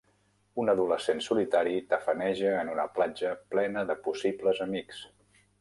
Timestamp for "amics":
4.71-5.07